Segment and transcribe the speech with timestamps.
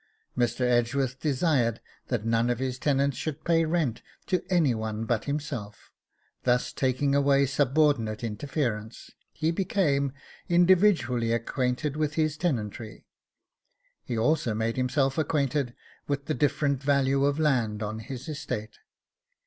[0.35, 0.61] Mr.
[0.61, 5.91] Edgeworth desired that none of his tenants should pay rent to any one but himself;
[6.41, 10.11] thus taking away subordinate interference, he became
[10.49, 13.05] individually acquainted with his tenantry.
[14.03, 15.75] He also made himself acquainted
[16.07, 18.79] with the different value of land on his estate.